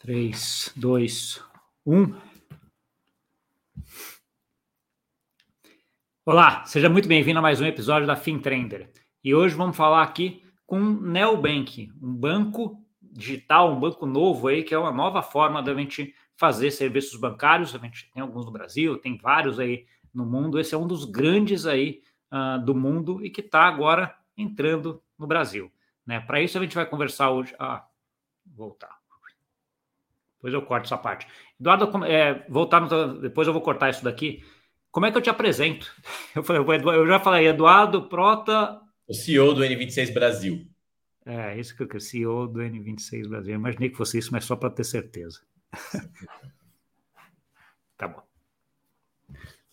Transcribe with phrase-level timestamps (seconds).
[0.00, 1.44] 3, 2,
[1.84, 2.14] 1.
[6.24, 8.90] Olá, seja muito bem-vindo a mais um episódio da FinTrender.
[9.22, 14.64] E hoje vamos falar aqui com o Neobank, um banco digital, um banco novo aí,
[14.64, 17.74] que é uma nova forma da gente fazer serviços bancários.
[17.74, 20.58] A gente tem alguns no Brasil, tem vários aí no mundo.
[20.58, 25.26] Esse é um dos grandes aí uh, do mundo e que está agora entrando no
[25.26, 25.70] Brasil.
[26.06, 26.20] Né?
[26.20, 27.54] Para isso a gente vai conversar hoje.
[27.58, 27.86] Ah,
[28.46, 28.99] voltar.
[30.40, 31.26] Depois eu corto essa parte.
[31.60, 34.42] Eduardo, é, voltar no, depois eu vou cortar isso daqui.
[34.90, 35.92] Como é que eu te apresento?
[36.34, 38.80] Eu, falei, eu já falei, Eduardo Prota.
[39.06, 40.66] O CEO do N26 Brasil.
[41.26, 43.52] É, isso que eu quero, CEO do N26 Brasil.
[43.52, 45.42] Eu imaginei que fosse isso, mas só para ter certeza.
[47.96, 48.22] tá bom.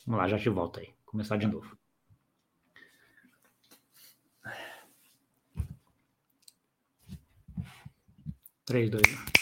[0.05, 0.89] Vamos lá, já te volto aí.
[1.05, 1.77] Começar de novo.
[8.65, 9.36] Três, dois, um.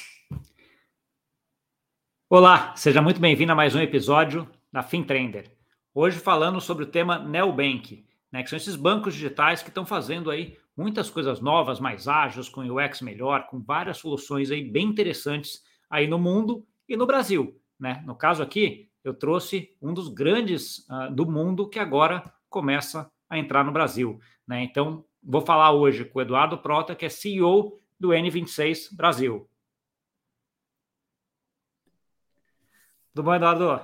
[2.38, 5.50] Olá, seja muito bem-vindo a mais um episódio da FinTrender.
[5.94, 10.30] Hoje falando sobre o tema Neobank, né, que são esses bancos digitais que estão fazendo
[10.30, 15.64] aí muitas coisas novas, mais ágeis, com UX melhor, com várias soluções aí bem interessantes
[15.90, 17.58] aí no mundo e no Brasil.
[17.80, 18.04] Né?
[18.06, 23.40] No caso aqui, eu trouxe um dos grandes uh, do mundo que agora começa a
[23.40, 24.20] entrar no Brasil.
[24.46, 24.62] Né?
[24.62, 29.48] Então, vou falar hoje com o Eduardo Prota, que é CEO do N26 Brasil.
[33.16, 33.80] Tudo bom, Eduardo?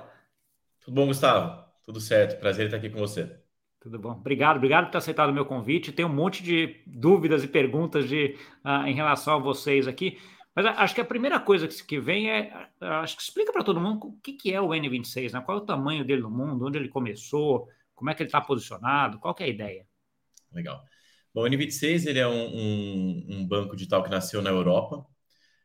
[0.84, 1.64] Tudo bom, Gustavo?
[1.86, 2.38] Tudo certo.
[2.38, 3.34] Prazer estar aqui com você.
[3.80, 4.10] Tudo bom.
[4.10, 5.90] Obrigado, obrigado por ter aceitado o meu convite.
[5.90, 10.18] Tem um monte de dúvidas e perguntas de, uh, em relação a vocês aqui.
[10.54, 14.08] Mas acho que a primeira coisa que, vem é, acho que explica para todo mundo
[14.08, 15.40] o que, que é o N26, né?
[15.40, 18.38] qual é o tamanho dele no mundo, onde ele começou, como é que ele está
[18.42, 19.86] posicionado, qual é a ideia?
[20.52, 20.84] Legal.
[21.32, 25.06] Bom, o N26 ele é um, um, um banco digital que nasceu na Europa,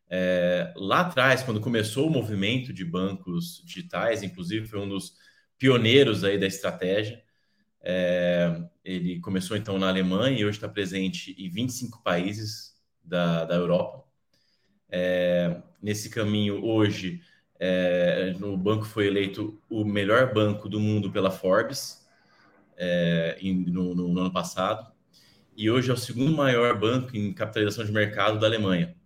[0.09, 5.15] é, lá atrás, quando começou o movimento de bancos digitais, inclusive foi um dos
[5.57, 7.21] pioneiros aí da estratégia.
[7.81, 13.55] É, ele começou então na Alemanha e hoje está presente em 25 países da, da
[13.55, 14.03] Europa.
[14.89, 17.21] É, nesse caminho, hoje,
[17.59, 22.05] é, o banco foi eleito o melhor banco do mundo pela Forbes
[22.77, 24.91] é, no, no, no ano passado.
[25.55, 28.96] E hoje é o segundo maior banco em capitalização de mercado da Alemanha.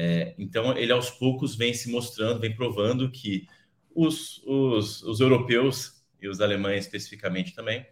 [0.00, 3.48] É, então, ele aos poucos vem se mostrando, vem provando que
[3.92, 7.84] os, os, os europeus e os alemães especificamente também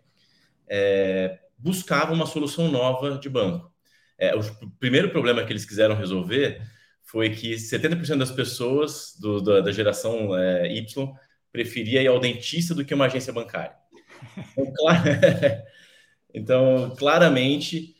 [0.68, 3.74] é, buscavam uma solução nova de banco.
[4.16, 6.62] É, o primeiro problema que eles quiseram resolver
[7.02, 11.12] foi que 70% das pessoas do, da, geração é, Y
[11.50, 13.74] preferia ir ao dentista do que uma agência bancária.
[14.56, 14.86] Então,
[16.32, 17.95] então claramente,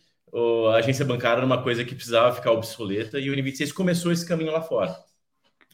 [0.71, 4.27] a agência bancária era uma coisa que precisava ficar obsoleta e o N26 começou esse
[4.27, 4.97] caminho lá fora.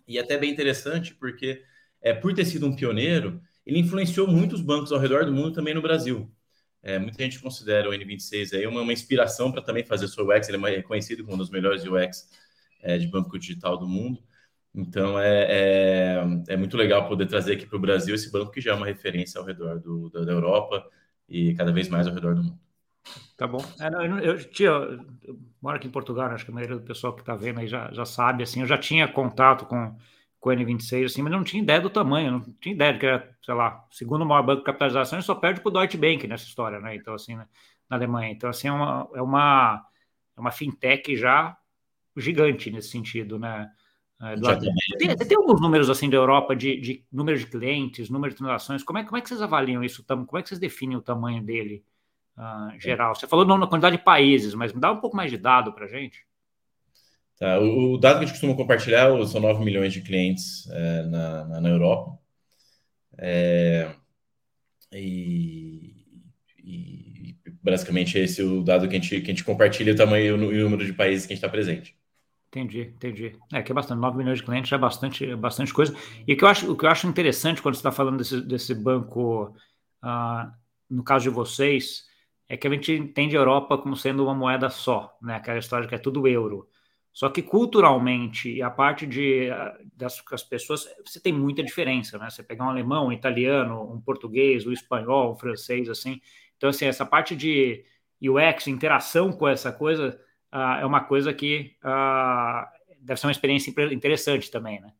[0.07, 1.65] E é até bem interessante porque,
[2.01, 5.75] é, por ter sido um pioneiro, ele influenciou muitos bancos ao redor do mundo, também
[5.75, 6.31] no Brasil.
[6.83, 10.49] É, muita gente considera o N26 aí uma, uma inspiração para também fazer seu UX,
[10.49, 12.29] ele é reconhecido como um dos melhores UX
[12.83, 14.23] é, de banco digital do mundo.
[14.75, 18.61] Então é, é, é muito legal poder trazer aqui para o Brasil esse banco que
[18.61, 20.89] já é uma referência ao redor do, da, da Europa
[21.29, 22.72] e cada vez mais ao redor do mundo.
[23.37, 23.59] Tá bom.
[23.81, 27.13] É, eu, eu, tinha, eu moro aqui em Portugal, acho que a maioria do pessoal
[27.13, 29.97] que está vendo aí já, já sabe, assim, eu já tinha contato com,
[30.39, 33.07] com o N26, assim, mas não tinha ideia do tamanho, não tinha ideia de que
[33.07, 36.27] era, sei lá, segundo maior banco de capitalização e só perde para o Deutsche Bank
[36.27, 36.95] nessa história, né?
[36.95, 37.47] Então, assim, né,
[37.89, 38.31] na Alemanha.
[38.31, 39.87] Então, assim, é uma, é uma,
[40.37, 41.57] é uma fintech já
[42.17, 43.71] gigante nesse sentido, né?
[44.21, 44.37] É,
[44.99, 48.85] tem, tem, alguns números assim da Europa de, de número de clientes, número de transações.
[48.85, 50.05] Como é, como é que vocês avaliam isso?
[50.05, 51.85] Como é que vocês definem o tamanho dele
[52.37, 53.15] uh, geral?
[53.15, 55.87] Você falou na quantidade de países, mas me dá um pouco mais de dado para
[55.87, 56.25] gente.
[57.39, 61.03] Tá, o, o, dado que a gente costuma compartilhar são 9 milhões de clientes é,
[61.03, 62.19] na, na, Europa.
[63.19, 63.91] É,
[64.93, 65.97] e,
[66.59, 70.53] e, basicamente esse é o dado que a gente, que a gente compartilha o tamanho
[70.53, 71.97] e o número de países que a gente está presente.
[72.55, 73.33] Entendi, entendi.
[73.51, 75.97] É que é bastante, 9 milhões de clientes já é bastante, bastante coisa.
[76.29, 78.43] E o que eu acho, o que eu acho interessante quando você está falando desse,
[78.43, 79.57] desse banco,
[80.05, 80.53] uh,
[80.89, 82.05] no caso de vocês,
[82.53, 85.37] é que a gente entende a Europa como sendo uma moeda só, né?
[85.37, 86.69] Aquela história que é tudo euro.
[87.11, 89.49] Só que culturalmente, a parte de
[89.97, 92.29] das, das pessoas, você tem muita diferença, né?
[92.29, 96.21] Você pegar um alemão, um italiano, um português, um espanhol, um francês, assim.
[96.59, 97.87] Então, assim, essa parte de
[98.21, 100.21] UX, interação com essa coisa
[100.53, 102.67] uh, é uma coisa que uh,
[103.01, 104.93] deve ser uma experiência interessante também, né?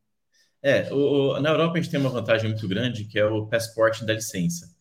[0.63, 3.45] É, o, o, na Europa a gente tem uma vantagem muito grande que é o
[3.45, 4.72] passaporte da licença.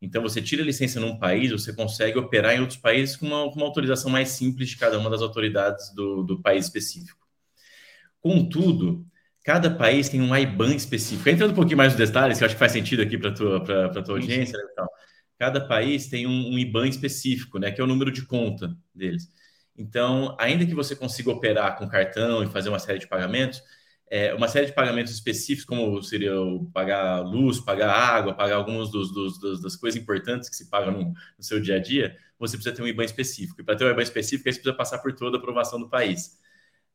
[0.00, 3.44] Então, você tira a licença num país, você consegue operar em outros países com uma,
[3.44, 7.20] uma autorização mais simples de cada uma das autoridades do, do país específico.
[8.20, 9.06] Contudo,
[9.44, 11.28] cada país tem um IBAN específico.
[11.28, 13.34] Entrando um pouquinho mais nos detalhes, que eu acho que faz sentido aqui para a
[13.34, 14.86] tua, pra, tua audiência, né, então,
[15.38, 19.28] cada país tem um, um IBAN específico, né, que é o número de conta deles.
[19.76, 23.62] Então, ainda que você consiga operar com cartão e fazer uma série de pagamentos,
[24.10, 26.32] é, uma série de pagamentos específicos, como seria
[26.72, 30.92] pagar luz, pagar água, pagar algumas dos, dos, dos, das coisas importantes que se pagam
[30.92, 31.04] no,
[31.38, 33.60] no, seu dia a dia, você precisa ter um IBAN específico.
[33.60, 36.36] E para ter um IBAN específico, você precisa passar por toda a aprovação do país.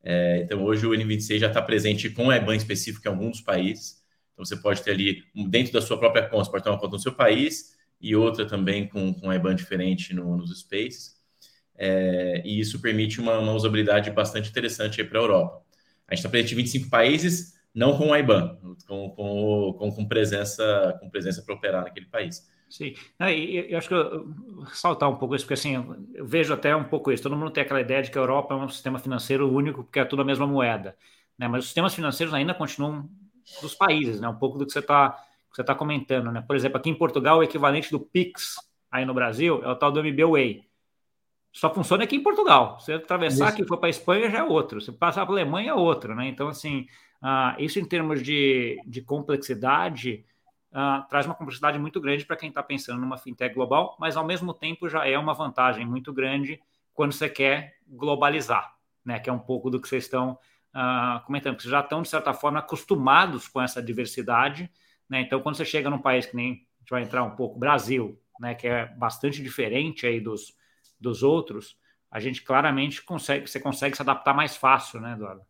[0.04, 4.04] É, então, hoje o N26 já está presente com IBAN específico em alguns países.
[4.34, 6.98] Então, você pode ter ali, dentro da sua própria conta, você pode ter uma conta
[6.98, 11.16] no seu país e outra também com, com IBAN diferente no, nos Spaces.
[11.78, 15.65] É, e isso permite uma, uma usabilidade bastante interessante para a Europa.
[16.08, 18.58] A gente está presente em 25 países, não com o IBAN,
[18.88, 22.48] com, com, com, com presença com presença para operar naquele país.
[22.70, 24.34] Sim, e, eu acho que eu,
[24.74, 25.76] saltar um pouco isso, porque assim,
[26.14, 27.24] eu vejo até um pouco isso.
[27.24, 30.00] Todo mundo tem aquela ideia de que a Europa é um sistema financeiro único, porque
[30.00, 30.96] é tudo a mesma moeda.
[31.38, 31.48] Né?
[31.48, 33.10] Mas os sistemas financeiros ainda continuam
[33.62, 34.28] dos países, né?
[34.28, 35.16] Um pouco do que você está
[35.66, 36.44] tá comentando, né?
[36.46, 38.56] Por exemplo, aqui em Portugal, o equivalente do Pix
[38.92, 40.64] aí no Brasil é o tal do MBWay.
[41.56, 42.78] Só funciona aqui em Portugal.
[42.78, 43.54] Você atravessar isso.
[43.54, 44.82] aqui for para a Espanha já é outro.
[44.82, 46.28] Se passar para a Alemanha é outro, né?
[46.28, 46.86] Então, assim,
[47.24, 50.26] uh, isso em termos de, de complexidade
[50.74, 54.26] uh, traz uma complexidade muito grande para quem está pensando numa fintech global, mas ao
[54.26, 56.60] mesmo tempo já é uma vantagem muito grande
[56.94, 58.76] quando você quer globalizar,
[59.06, 59.18] né?
[59.22, 60.38] Que é um pouco do que vocês estão
[60.76, 64.70] uh, comentando, que vocês já estão, de certa forma, acostumados com essa diversidade,
[65.10, 65.22] né?
[65.22, 68.20] Então, quando você chega num país que nem a gente vai entrar um pouco, Brasil,
[68.42, 68.54] né?
[68.54, 70.54] Que é bastante diferente aí dos
[71.00, 71.78] dos outros,
[72.10, 75.42] a gente claramente consegue, você consegue se adaptar mais fácil, né, Eduardo?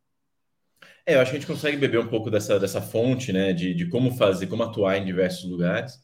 [1.05, 3.73] É, eu acho que a gente consegue beber um pouco dessa, dessa fonte, né, de,
[3.73, 6.03] de como fazer, como atuar em diversos lugares.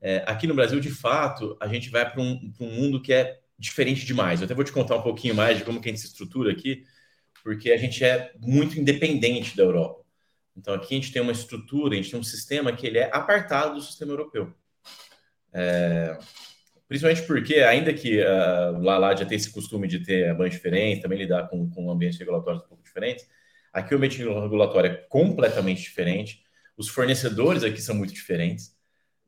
[0.00, 3.40] É, aqui no Brasil, de fato, a gente vai para um, um mundo que é
[3.58, 4.40] diferente demais.
[4.40, 6.50] Eu até vou te contar um pouquinho mais de como que a gente se estrutura
[6.52, 6.84] aqui,
[7.42, 10.02] porque a gente é muito independente da Europa.
[10.56, 13.10] Então, aqui a gente tem uma estrutura, a gente tem um sistema que ele é
[13.14, 14.52] apartado do sistema europeu.
[15.52, 16.18] É,
[16.92, 21.00] Principalmente porque, ainda que uh, lá, lá já tem esse costume de ter banho diferente,
[21.00, 23.26] também lidar com, com ambientes regulatórios um pouco diferentes,
[23.72, 26.42] aqui o ambiente regulatório é completamente diferente,
[26.76, 28.76] os fornecedores aqui são muito diferentes.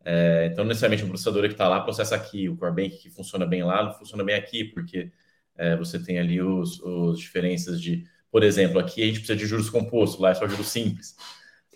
[0.05, 3.47] É, então, necessariamente, o processador que está lá processa aqui, o Core Bank que funciona
[3.47, 5.11] bem lá não funciona bem aqui, porque
[5.57, 9.47] é, você tem ali os, os diferenças de, por exemplo, aqui a gente precisa de
[9.47, 11.17] juros compostos, lá é só juros simples.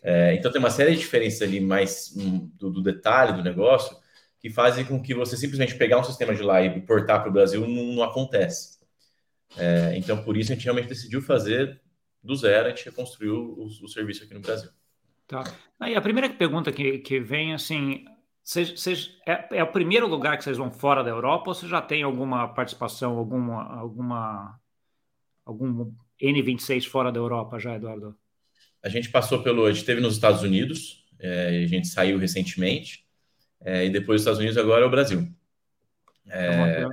[0.03, 3.97] É, então, tem uma série de diferenças ali mais um, do, do detalhe do negócio
[4.41, 7.33] que fazem com que você simplesmente pegar um sistema de lá e importar para o
[7.33, 8.79] Brasil não, não acontece.
[9.57, 11.81] É, então, por isso, a gente realmente decidiu fazer
[12.23, 14.71] do zero, a gente reconstruiu o, o serviço aqui no Brasil.
[15.27, 15.45] Tá.
[15.79, 18.05] Aí a primeira pergunta que, que vem, assim,
[18.43, 21.69] cês, cês, é, é, o primeiro lugar que vocês vão fora da Europa ou você
[21.69, 24.61] já tem alguma participação, alguma, alguma
[25.45, 28.17] algum N26 fora da Europa já, Eduardo?
[28.83, 33.07] A gente passou pelo, a gente esteve nos Estados Unidos, é, a gente saiu recentemente,
[33.65, 35.29] é, e depois dos Estados Unidos, agora é o Brasil.
[36.29, 36.85] É...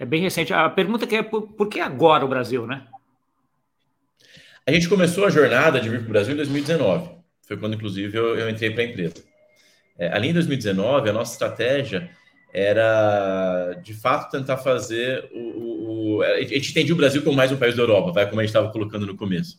[0.00, 0.52] é bem recente.
[0.52, 2.86] A pergunta que é por, por que agora o Brasil, né?
[4.66, 7.10] A gente começou a jornada de vir para o Brasil em 2019.
[7.42, 9.14] Foi quando, inclusive, eu, eu entrei para a empresa.
[9.98, 12.08] É, ali em 2019, a nossa estratégia
[12.52, 17.50] era, de fato, tentar fazer o, o, o, A gente entendia o Brasil como mais
[17.50, 19.58] um país da Europa, vai, como a gente estava colocando no começo.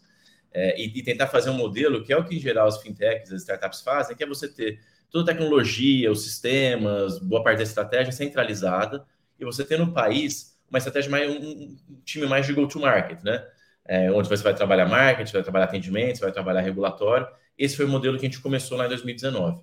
[0.54, 3.32] É, e, e, tentar fazer um modelo que é o que, em geral, as fintechs,
[3.32, 4.80] as startups fazem, que é você ter
[5.14, 9.06] toda a tecnologia, os sistemas, boa parte da estratégia centralizada,
[9.40, 13.46] e você ter no país uma estratégia mais, um, um time mais de go-to-market, né?
[13.86, 17.28] É, onde você vai trabalhar marketing, vai trabalhar atendimento, vai trabalhar regulatório.
[17.56, 19.62] Esse foi o modelo que a gente começou lá em 2019.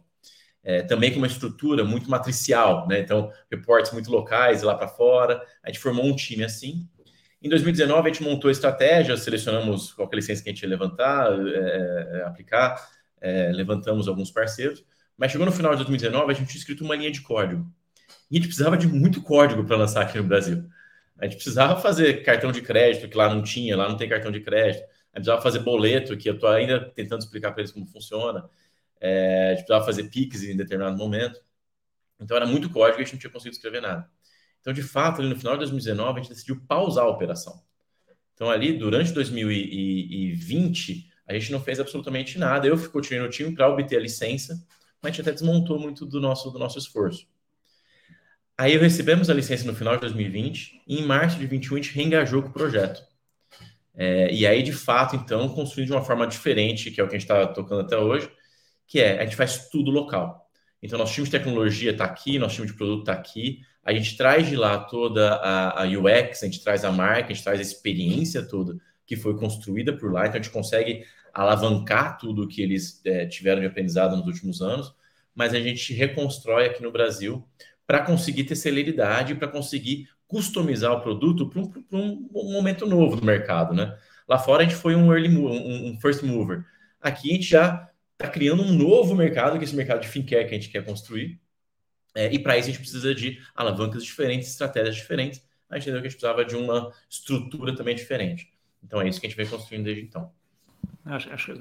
[0.62, 3.00] É, também com uma estrutura muito matricial, né?
[3.00, 5.44] Então, reportes muito locais lá para fora.
[5.64, 6.88] A gente formou um time assim.
[7.42, 10.62] Em 2019, a gente montou a estratégia, selecionamos qual é a licença que a gente
[10.62, 12.88] ia levantar, é, é aplicar,
[13.20, 14.84] é, levantamos alguns parceiros.
[15.20, 17.70] Mas chegou no final de 2019, a gente tinha escrito uma linha de código.
[18.30, 20.64] E a gente precisava de muito código para lançar aqui no Brasil.
[21.18, 24.32] A gente precisava fazer cartão de crédito, que lá não tinha, lá não tem cartão
[24.32, 24.82] de crédito.
[24.82, 28.48] A gente precisava fazer boleto, que eu estou ainda tentando explicar para eles como funciona.
[28.98, 31.38] É, a gente precisava fazer PIX em determinado momento.
[32.18, 34.08] Então era muito código e a gente não tinha conseguido escrever nada.
[34.62, 37.62] Então, de fato, no final de 2019, a gente decidiu pausar a operação.
[38.32, 42.66] Então, ali, durante 2020, a gente não fez absolutamente nada.
[42.66, 44.66] Eu continuei no time para obter a licença
[45.02, 47.26] a gente até desmontou muito do nosso, do nosso esforço.
[48.56, 51.94] Aí recebemos a licença no final de 2020 e em março de 2021 a gente
[51.94, 53.02] reengajou com o projeto.
[53.94, 57.16] É, e aí, de fato, então, construir de uma forma diferente, que é o que
[57.16, 58.30] a gente está tocando até hoje,
[58.86, 60.46] que é a gente faz tudo local.
[60.82, 64.16] Então, nosso time de tecnologia está aqui, nosso time de produto está aqui, a gente
[64.16, 67.58] traz de lá toda a, a, UX, a gente traz a marca, a gente traz
[67.58, 68.76] a experiência toda
[69.06, 73.60] que foi construída por lá, então a gente consegue alavancar tudo que eles é, tiveram
[73.60, 74.94] de aprendizado nos últimos anos,
[75.34, 77.46] mas a gente reconstrói aqui no Brasil
[77.86, 81.60] para conseguir ter celeridade, para conseguir customizar o produto para
[81.98, 83.98] um, um, momento novo no mercado, né?
[84.28, 86.64] Lá fora a gente foi um early um, um first mover.
[87.00, 90.48] Aqui a gente já está criando um novo mercado, que é esse mercado de fintech
[90.48, 91.40] que a gente quer construir.
[92.14, 95.42] É, e para isso a gente precisa de alavancas diferentes, estratégias diferentes.
[95.68, 98.52] A gente entendeu que a gente precisava de uma estrutura também diferente.
[98.82, 100.32] Então é isso que a gente vem construindo desde então.
[101.04, 101.52] Acho, acho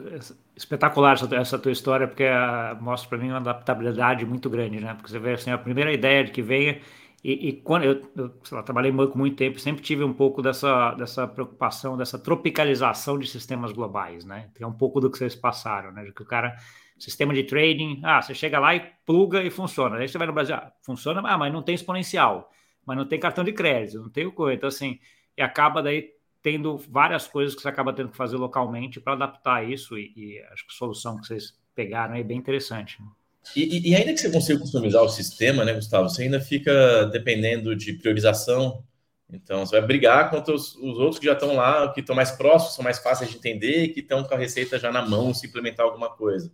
[0.55, 4.93] espetacular essa, essa, tua história, porque a, mostra para mim uma adaptabilidade muito grande, né?
[4.95, 6.81] Porque você vê assim, a primeira ideia de que venha
[7.23, 10.93] e, e, quando eu, eu lá, trabalhei muito, muito tempo, sempre tive um pouco dessa,
[10.93, 14.49] dessa preocupação, dessa tropicalização de sistemas globais, né?
[14.55, 16.09] Que é um pouco do que vocês passaram, né?
[16.15, 16.55] Que o cara,
[16.97, 19.97] sistema de trading, ah, você chega lá e pluga e funciona.
[19.97, 22.49] Aí você vai no Brasil, ah, funciona, ah, mas não tem exponencial,
[22.85, 24.55] mas não tem cartão de crédito, não tem o coisa.
[24.55, 24.99] Então, assim,
[25.37, 26.09] e acaba daí
[26.41, 30.41] tendo várias coisas que você acaba tendo que fazer localmente para adaptar isso, e, e,
[30.51, 33.01] acho que a solução que vocês pegaram é bem interessante.
[33.01, 33.07] Né?
[33.55, 37.75] E, e, ainda que você consiga customizar o sistema, né, Gustavo, você ainda fica dependendo
[37.75, 38.83] de priorização.
[39.31, 42.31] Então, você vai brigar contra os, os outros que já estão lá, que estão mais
[42.31, 45.47] próximos, são mais fáceis de entender, que estão com a receita já na mão, se
[45.47, 46.51] implementar alguma coisa.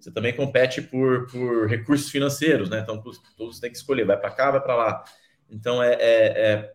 [0.00, 2.80] Você também compete por, por recursos financeiros, né?
[2.80, 3.02] Então,
[3.36, 5.04] você tem que escolher, vai para cá, vai para lá.
[5.50, 6.74] Então, é, é, é,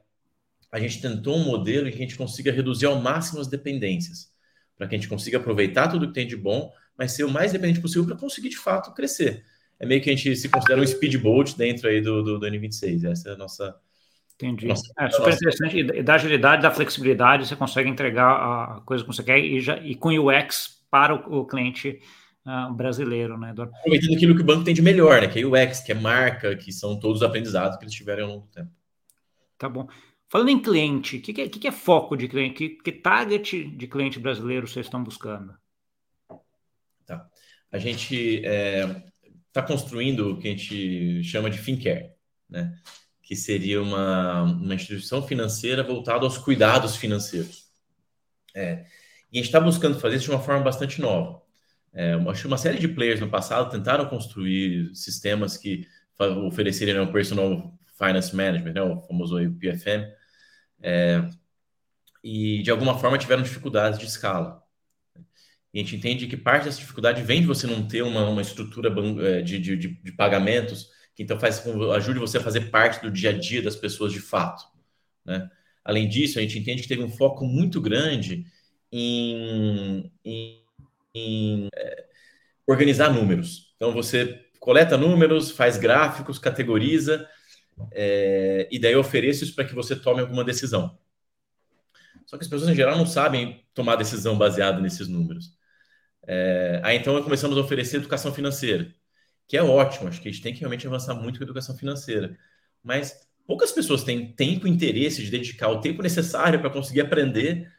[0.73, 4.33] a gente tentou um modelo em que a gente consiga reduzir ao máximo as dependências,
[4.75, 7.51] para que a gente consiga aproveitar tudo que tem de bom, mas ser o mais
[7.51, 9.45] dependente possível para conseguir de fato crescer.
[9.79, 13.03] É meio que a gente se considera um speedboat dentro aí do, do, do N26.
[13.03, 13.75] Essa é a nossa.
[14.33, 14.67] Entendi.
[14.67, 15.37] Nossa, é super nossa...
[15.37, 15.77] interessante.
[15.77, 19.77] E da agilidade, da flexibilidade, você consegue entregar a coisa que você quer e, já,
[19.77, 21.99] e com UX para o, o cliente
[22.47, 23.51] uh, brasileiro, né?
[23.51, 25.27] Aproveitando aquilo que o banco tem de melhor, né?
[25.27, 28.29] Que é UX, que é marca, que são todos os aprendizados que eles tiveram ao
[28.31, 28.71] longo do tempo.
[29.59, 29.87] Tá bom.
[30.33, 32.55] Falando em cliente, o que, que, é, que, é foco de cliente?
[32.55, 35.53] Que, que target de cliente brasileiro vocês estão buscando?
[37.05, 37.29] Tá.
[37.71, 39.03] A gente está é,
[39.53, 42.13] tá construindo o que a gente chama de FinCare,
[42.49, 42.75] né?
[43.21, 47.67] que seria uma, uma instituição financeira voltada aos cuidados financeiros.
[48.55, 48.87] É,
[49.31, 51.43] e a gente está buscando fazer isso de uma forma bastante nova.
[51.93, 55.87] É, que uma série de players no passado tentaram construir sistemas que
[56.47, 60.22] ofereceriam o Personal Finance Management, né, o famoso PFM,
[60.83, 61.27] é,
[62.23, 64.61] e de alguma forma tiveram dificuldades de escala.
[65.73, 68.41] E a gente entende que parte dessa dificuldade vem de você não ter uma, uma
[68.41, 68.93] estrutura
[69.25, 71.63] é, de, de, de, pagamentos que então faz,
[71.95, 74.63] ajude você a fazer parte do dia a dia das pessoas de fato.
[75.25, 75.49] Né?
[75.83, 78.45] Além disso, a gente entende que teve um foco muito grande
[78.91, 80.63] em, em,
[81.15, 82.05] em é,
[82.67, 83.73] organizar números.
[83.75, 87.27] Então, você coleta números, faz gráficos, categoriza,
[87.91, 90.97] é, e daí ofereço isso para que você tome alguma decisão.
[92.25, 95.57] Só que as pessoas, em geral, não sabem tomar decisão baseada nesses números.
[96.25, 98.93] É, aí então começamos a oferecer educação financeira,
[99.47, 101.77] que é ótimo, acho que a gente tem que realmente avançar muito com a educação
[101.77, 102.37] financeira.
[102.81, 107.71] Mas poucas pessoas têm tempo e interesse de dedicar o tempo necessário para conseguir aprender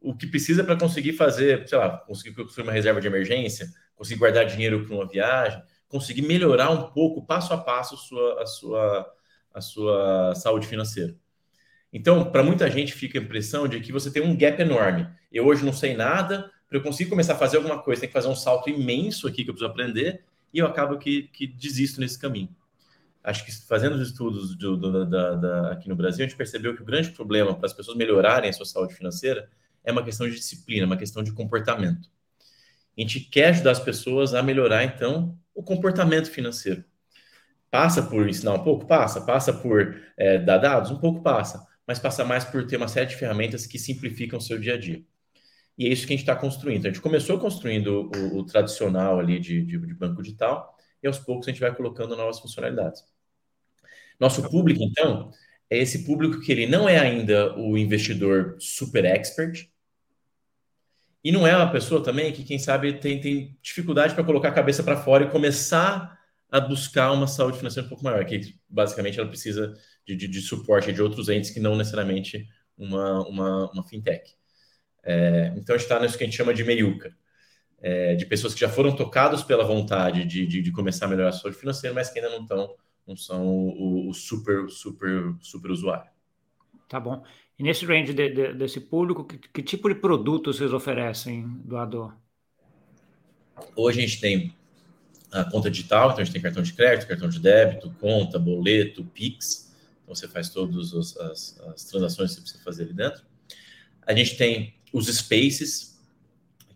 [0.00, 4.20] o que precisa para conseguir fazer, sei lá, conseguir construir uma reserva de emergência, conseguir
[4.20, 9.14] guardar dinheiro para uma viagem, conseguir melhorar um pouco, passo a passo, sua, a sua,
[9.58, 11.14] a sua saúde financeira.
[11.92, 15.06] Então, para muita gente fica a impressão de que você tem um gap enorme.
[15.32, 18.12] Eu hoje não sei nada, para eu conseguir começar a fazer alguma coisa, tem que
[18.12, 20.22] fazer um salto imenso aqui que eu preciso aprender,
[20.52, 22.54] e eu acabo que, que desisto nesse caminho.
[23.22, 26.74] Acho que fazendo os estudos do, do, da, da, aqui no Brasil, a gente percebeu
[26.74, 29.50] que o grande problema para as pessoas melhorarem a sua saúde financeira
[29.84, 32.08] é uma questão de disciplina, uma questão de comportamento.
[32.96, 36.84] A gente quer ajudar as pessoas a melhorar, então, o comportamento financeiro.
[37.70, 38.86] Passa por ensinar um pouco?
[38.86, 39.20] Passa.
[39.20, 40.90] Passa por é, dar dados?
[40.90, 41.66] Um pouco passa.
[41.86, 44.78] Mas passa mais por ter uma série de ferramentas que simplificam o seu dia a
[44.78, 45.02] dia.
[45.76, 46.86] E é isso que a gente está construindo.
[46.86, 51.18] A gente começou construindo o, o tradicional ali de, de, de, banco digital e aos
[51.18, 53.04] poucos a gente vai colocando novas funcionalidades.
[54.18, 55.30] Nosso público, então,
[55.70, 59.68] é esse público que ele não é ainda o investidor super expert
[61.22, 64.52] e não é uma pessoa também que, quem sabe, tem, tem dificuldade para colocar a
[64.52, 66.17] cabeça para fora e começar
[66.50, 69.74] a buscar uma saúde financeira um pouco maior, que basicamente ela precisa
[70.06, 74.34] de, de, de suporte de outros entes que não necessariamente uma, uma, uma fintech.
[75.02, 77.14] É, então, a gente está nisso que a gente chama de meiuca,
[77.80, 81.28] é, de pessoas que já foram tocadas pela vontade de, de, de, começar a melhorar
[81.28, 82.74] a saúde financeira, mas que ainda não estão,
[83.06, 86.10] não são o, o, super, super, super usuário.
[86.88, 87.22] Tá bom.
[87.58, 92.14] E nesse range de, de, desse público, que, que, tipo de produto vocês oferecem, doador?
[93.76, 94.54] Hoje a gente tem
[95.30, 99.04] a conta digital, então a gente tem cartão de crédito, cartão de débito, conta, boleto,
[99.04, 99.72] Pix.
[100.02, 103.22] Então você faz todas as, as transações que você precisa fazer ali dentro.
[104.06, 105.98] A gente tem os spaces,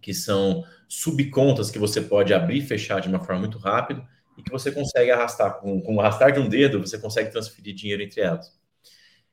[0.00, 4.06] que são subcontas que você pode abrir e fechar de uma forma muito rápida
[4.36, 7.74] e que você consegue arrastar com, com o arrastar de um dedo, você consegue transferir
[7.74, 8.52] dinheiro entre elas.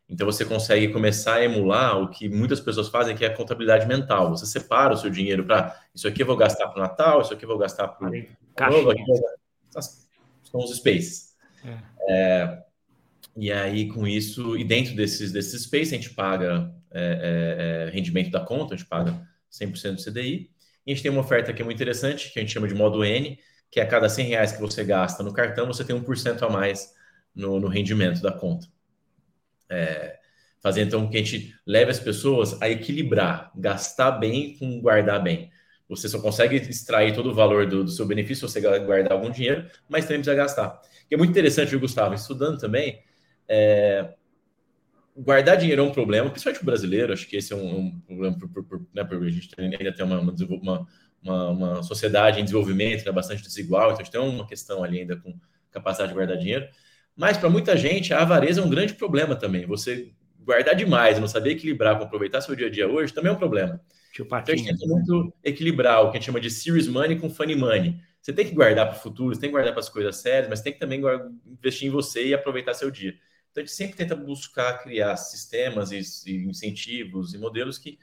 [0.09, 3.87] Então você consegue começar a emular o que muitas pessoas fazem, que é a contabilidade
[3.87, 4.31] mental.
[4.31, 7.33] Você separa o seu dinheiro para isso aqui eu vou gastar para o Natal, isso
[7.33, 8.11] aqui eu vou gastar para o
[10.43, 11.35] são os spaces.
[11.63, 11.89] É.
[12.11, 12.63] É,
[13.35, 17.91] e aí, com isso, e dentro desses, desses spaces, a gente paga é, é, é
[17.91, 20.49] rendimento da conta, a gente paga 100% do CDI.
[20.85, 22.73] E a gente tem uma oferta que é muito interessante, que a gente chama de
[22.73, 23.37] modo N,
[23.71, 26.49] que é a cada 100 reais que você gasta no cartão, você tem 1% a
[26.49, 26.93] mais
[27.35, 28.67] no, no rendimento da conta.
[29.69, 30.17] É,
[30.61, 35.51] fazer então que a gente leve as pessoas a equilibrar, gastar bem com guardar bem.
[35.87, 39.31] Você só consegue extrair todo o valor do, do seu benefício se você guardar algum
[39.31, 40.79] dinheiro, mas também precisa gastar.
[41.07, 42.13] Que é muito interessante, viu, Gustavo?
[42.13, 43.01] Estudando também,
[43.47, 44.13] é,
[45.17, 47.11] guardar dinheiro é um problema, principalmente o brasileiro.
[47.11, 49.93] Acho que esse é um, um problema, por, por, por, né, porque a gente ainda
[49.93, 50.87] tem uma, uma,
[51.23, 54.99] uma, uma sociedade em desenvolvimento né, bastante desigual, então a gente tem uma questão ali
[54.99, 55.35] ainda com
[55.71, 56.67] capacidade de guardar dinheiro.
[57.19, 59.65] Mas para muita gente, a avareza é um grande problema também.
[59.65, 63.35] Você guardar demais não saber equilibrar com aproveitar seu dia a dia hoje também é
[63.35, 63.81] um problema.
[64.13, 67.19] Tio então, a gente tenta muito equilibrar o que a gente chama de serious money
[67.19, 67.99] com funny money.
[68.21, 70.49] Você tem que guardar para o futuro, você tem que guardar para as coisas sérias,
[70.49, 71.01] mas tem que também
[71.45, 73.13] investir em você e aproveitar seu dia.
[73.51, 77.99] Então a gente sempre tenta buscar criar sistemas e, e incentivos e modelos que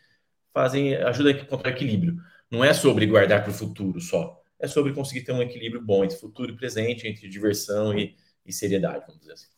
[0.52, 2.16] fazem ajudam a encontrar equilíbrio.
[2.50, 6.04] Não é sobre guardar para o futuro só, é sobre conseguir ter um equilíbrio bom
[6.04, 8.14] entre futuro e presente, entre diversão e,
[8.46, 9.48] e seriedade, vamos dizer assim.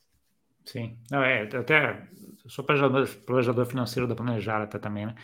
[0.64, 2.08] Sim, não, é, até
[2.46, 5.14] sou planejador, planejador financeiro da Planejar até também, né?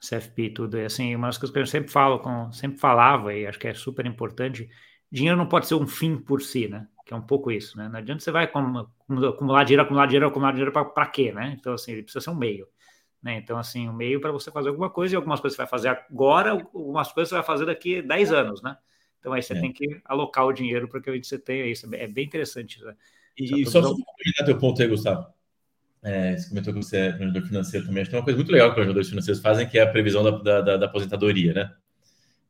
[0.00, 0.78] CFP e tudo.
[0.78, 3.68] E assim, uma das coisas que eu sempre falo, com, sempre falava, e acho que
[3.68, 4.68] é super importante,
[5.10, 6.86] dinheiro não pode ser um fim por si, né?
[7.06, 7.88] Que é um pouco isso, né?
[7.88, 11.54] Não adianta você vai acumular dinheiro, acumular dinheiro, acumular dinheiro para quê, né?
[11.58, 12.66] Então, assim, ele precisa ser um meio.
[13.22, 13.38] Né?
[13.38, 15.88] Então, assim, um meio para você fazer alguma coisa, e algumas coisas você vai fazer
[15.88, 18.76] agora, algumas coisas você vai fazer daqui a 10 anos, né?
[19.18, 19.60] Então aí você é.
[19.60, 21.88] tem que alocar o dinheiro para que você tenha isso.
[21.94, 22.84] É bem interessante.
[22.84, 22.94] Né?
[23.38, 25.26] E só para complementar teu ponto aí, Gustavo.
[26.02, 28.02] É, você comentou que você é planejador financeiro também.
[28.02, 29.90] Acho que tem uma coisa muito legal que os planejadores financeiros fazem, que é a
[29.90, 31.72] previsão da, da, da, aposentadoria, né?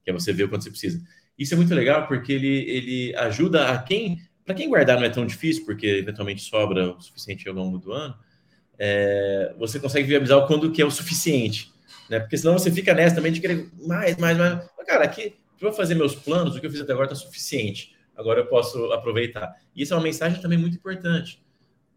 [0.03, 1.01] Que é você ver o quanto você precisa.
[1.39, 4.19] Isso é muito legal porque ele, ele ajuda a quem.
[4.45, 7.93] Para quem guardar não é tão difícil, porque eventualmente sobra o suficiente ao longo do
[7.93, 8.15] ano,
[8.79, 11.73] é, você consegue viabilizar o quando que é o suficiente.
[12.11, 12.21] Né?
[12.21, 14.69] Porque senão você fica nessa também de querer mais, mais, mais.
[14.77, 17.95] Mas, cara, aqui, para fazer meus planos, o que eu fiz até agora está suficiente.
[18.17, 19.55] Agora eu posso aproveitar.
[19.75, 21.45] E isso é uma mensagem também muito importante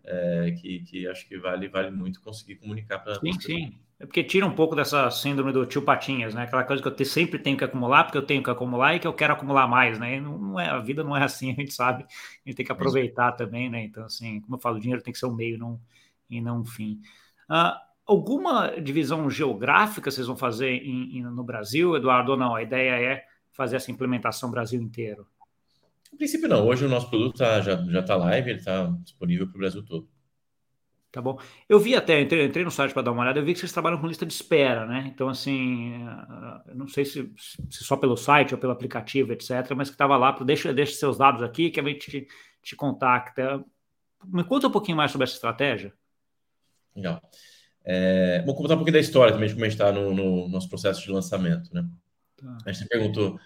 [0.07, 3.79] é, que, que acho que vale, vale muito conseguir comunicar para Sim, sim.
[3.99, 6.43] É porque tira um pouco dessa síndrome do tio Patinhas, né?
[6.43, 8.99] Aquela coisa que eu te, sempre tenho que acumular, porque eu tenho que acumular e
[8.99, 10.19] que eu quero acumular mais, né?
[10.19, 12.03] Não, não, é, a vida não é assim, a gente sabe.
[12.03, 13.83] A gente tem que aproveitar também, né?
[13.83, 15.81] Então, assim, como eu falo, o dinheiro tem que ser um meio não,
[16.29, 17.01] e não um fim.
[17.49, 17.73] Uh,
[18.05, 22.55] alguma divisão geográfica vocês vão fazer em, em, no Brasil, Eduardo, ou não?
[22.55, 25.27] A ideia é fazer essa implementação Brasil inteiro?
[26.11, 26.65] No princípio, não.
[26.65, 30.09] Hoje o nosso produto tá, já está live, ele está disponível para o Brasil todo.
[31.11, 31.39] Tá bom.
[31.67, 33.71] Eu vi até, entrei, entrei no site para dar uma olhada, eu vi que vocês
[33.71, 35.05] trabalham com lista de espera, né?
[35.07, 36.05] Então, assim,
[36.75, 40.31] não sei se, se só pelo site ou pelo aplicativo, etc., mas que estava lá,
[40.31, 42.27] deixa, deixa seus dados aqui que a gente te,
[42.61, 43.63] te contacta.
[44.25, 45.93] Me conta um pouquinho mais sobre essa estratégia.
[46.95, 47.21] Legal.
[47.83, 50.49] É, vou contar um pouquinho da história também, de como a gente está no, no,
[50.49, 51.87] nosso processo de lançamento, né?
[52.35, 52.57] Tá.
[52.65, 53.39] A gente perguntou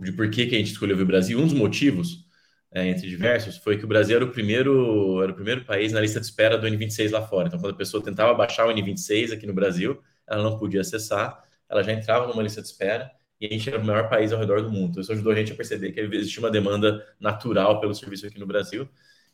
[0.00, 1.38] de por que, que a gente escolheu o Brasil.
[1.38, 2.26] Um dos motivos,
[2.72, 6.00] é, entre diversos, foi que o Brasil era o primeiro era o primeiro país na
[6.00, 7.48] lista de espera do N26 lá fora.
[7.48, 11.42] Então, quando a pessoa tentava baixar o N26 aqui no Brasil, ela não podia acessar,
[11.68, 14.38] ela já entrava numa lista de espera e a gente era o maior país ao
[14.40, 14.90] redor do mundo.
[14.90, 18.38] Então, isso ajudou a gente a perceber que existia uma demanda natural pelo serviço aqui
[18.38, 18.88] no Brasil.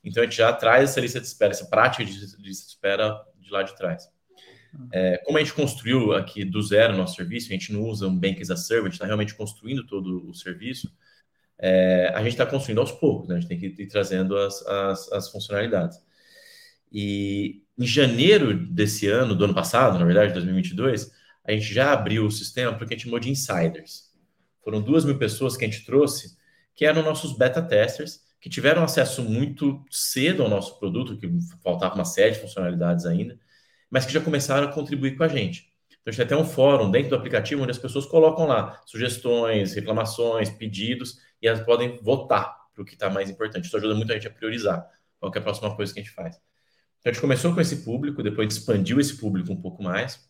[0.04, 3.20] Então, a gente já traz essa lista de espera, essa prática de lista de espera
[3.38, 4.10] de lá de trás.
[4.92, 8.18] É, como a gente construiu aqui do zero nosso serviço, a gente não usa um
[8.18, 10.90] Bank as a Service, a gente está realmente construindo todo o serviço,
[11.58, 13.36] é, a gente está construindo aos poucos, né?
[13.36, 15.98] a gente tem que ir trazendo as, as, as, funcionalidades.
[16.90, 21.10] E em janeiro desse ano, do ano passado, na verdade, 2022,
[21.44, 24.10] a gente já abriu o sistema para o que a gente chamou de insiders.
[24.64, 26.36] Foram duas mil pessoas que a gente trouxe,
[26.74, 31.28] que eram nossos beta testers, que tiveram acesso muito cedo ao nosso produto, que
[31.62, 33.38] faltava uma série de funcionalidades ainda,
[33.92, 35.70] mas que já começaram a contribuir com a gente.
[35.90, 38.80] Então, a gente tem até um fórum dentro do aplicativo onde as pessoas colocam lá
[38.86, 43.66] sugestões, reclamações, pedidos, e elas podem votar para o que está mais importante.
[43.66, 44.88] Isso ajuda muito a gente a priorizar
[45.20, 46.36] qual é a próxima coisa que a gente faz.
[46.36, 50.26] Então, a gente começou com esse público, depois expandiu esse público um pouco mais,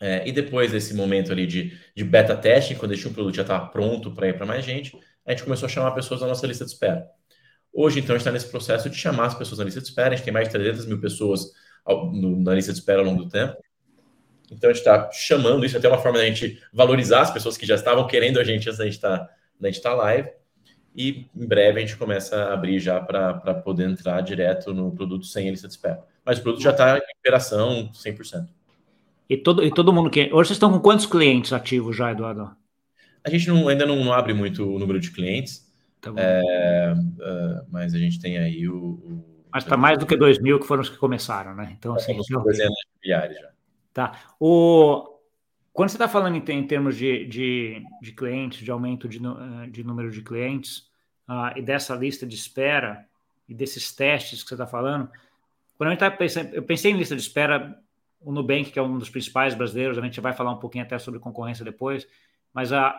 [0.00, 3.66] é, e depois desse momento ali de, de beta testing, quando esse produto já estava
[3.66, 4.96] pronto para ir para mais gente,
[5.26, 7.10] a gente começou a chamar pessoas da nossa lista de espera.
[7.72, 10.14] Hoje, então, a gente está nesse processo de chamar as pessoas da lista de espera,
[10.14, 11.50] a gente tem mais de 300 mil pessoas
[12.42, 13.56] na lista de espera ao longo do tempo.
[14.50, 17.66] Então a gente está chamando isso, até uma forma da gente valorizar as pessoas que
[17.66, 20.30] já estavam querendo a gente antes da gente estar tá, tá live.
[20.94, 25.26] E em breve a gente começa a abrir já para poder entrar direto no produto
[25.26, 26.02] sem a lista de espera.
[26.24, 28.48] Mas o produto já está em operação 100%.
[29.28, 30.22] E todo, e todo mundo que.
[30.32, 32.50] Hoje vocês estão com quantos clientes ativos já, Eduardo?
[33.24, 35.68] A gente não, ainda não, não, abre muito o número de clientes,
[36.00, 38.76] tá é, uh, mas a gente tem aí o.
[38.76, 41.74] o mas está mais do que 2 mil que foram os que começaram, né?
[41.78, 42.12] Então, assim.
[42.12, 43.48] Então, dezenas de milhares já.
[43.94, 44.20] Tá.
[44.38, 45.18] O,
[45.72, 49.18] quando você está falando em, termos de, de, de, clientes, de aumento de,
[49.70, 50.90] de número de clientes,
[51.26, 53.06] uh, e dessa lista de espera,
[53.48, 55.08] e desses testes que você está falando,
[55.78, 57.80] quando eu, tá pensando, eu pensei em lista de espera,
[58.20, 60.98] o Nubank, que é um dos principais brasileiros, a gente vai falar um pouquinho até
[60.98, 62.06] sobre concorrência depois,
[62.52, 62.90] mas a,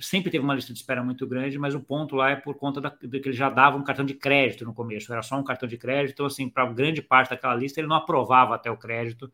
[0.00, 2.80] sempre teve uma lista de espera muito grande, mas o ponto lá é por conta
[2.80, 5.44] da, de que ele já dava um cartão de crédito no começo, era só um
[5.44, 8.76] cartão de crédito, então, assim, para grande parte daquela lista, ele não aprovava até o
[8.76, 9.30] crédito,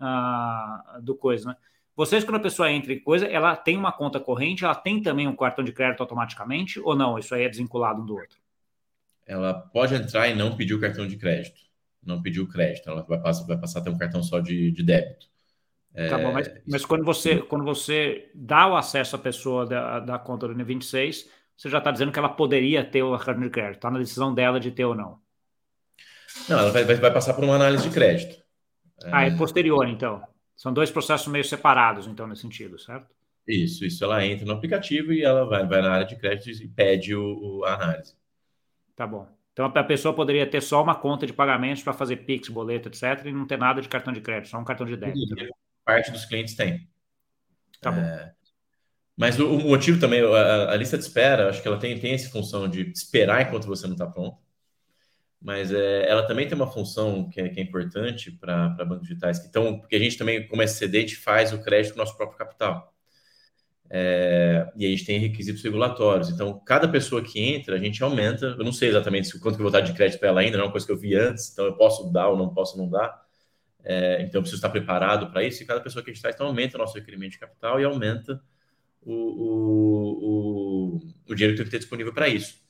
[0.00, 1.56] uh, do coisa, né?
[1.94, 5.26] Vocês, quando a pessoa entra em coisa, ela tem uma conta corrente, ela tem também
[5.26, 7.18] um cartão de crédito automaticamente ou não?
[7.18, 8.38] Isso aí é desvinculado um do outro?
[9.26, 11.58] Ela pode entrar e não pedir o cartão de crédito.
[12.02, 14.70] Não pedir o crédito, ela vai passar, vai passar a ter um cartão só de,
[14.70, 15.26] de débito.
[15.96, 20.18] Tá bom, mas, mas, quando, você, quando você dá o acesso à pessoa da, da
[20.18, 23.90] conta do N26, você já está dizendo que ela poderia ter o de crédito, está
[23.90, 25.18] na decisão dela de ter ou não.
[26.48, 28.36] Não, ela vai, vai passar por uma análise de crédito.
[29.06, 30.22] Ah, é posterior, então.
[30.54, 33.14] São dois processos meio separados, então, nesse sentido, certo?
[33.48, 34.04] Isso, isso.
[34.04, 37.60] Ela entra no aplicativo e ela vai, vai na área de crédito e pede o,
[37.60, 38.14] o, a análise.
[38.94, 39.26] Tá bom.
[39.52, 43.24] Então, a pessoa poderia ter só uma conta de pagamentos para fazer Pix, boleto, etc.,
[43.26, 45.34] e não ter nada de cartão de crédito, só um cartão de débito.
[45.86, 46.86] Parte dos clientes tem.
[47.80, 48.02] Tá bom.
[48.02, 48.34] É...
[49.16, 52.12] Mas o, o, motivo também, a, a, lista de espera, acho que ela tem, tem
[52.12, 54.44] essa função de esperar enquanto você não está pronto
[55.40, 59.38] mas é, ela também tem uma função que é, que é importante para bancos digitais,
[59.38, 62.04] que estão, porque a gente também, como SCD, a gente faz o crédito com o
[62.04, 62.92] nosso próprio capital.
[63.88, 66.30] É, e a gente tem requisitos regulatórios.
[66.30, 68.56] Então, cada pessoa que entra, a gente aumenta.
[68.58, 70.64] Eu não sei exatamente quanto que eu vou dar de crédito para ela ainda, não
[70.64, 72.88] é uma coisa que eu vi antes, então eu posso dar ou não posso não
[72.90, 73.25] dar.
[73.88, 75.62] É, então, eu preciso estar preparado para isso.
[75.62, 77.84] E cada pessoa que a gente traz, então, aumenta o nosso requerimento de capital e
[77.84, 78.42] aumenta
[79.00, 82.60] o, o, o, o dinheiro que tem que ter disponível para isso.